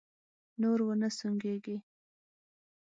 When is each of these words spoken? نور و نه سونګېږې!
نور 0.61 0.79
و 0.81 0.89
نه 1.01 1.09
سونګېږې! 1.17 1.77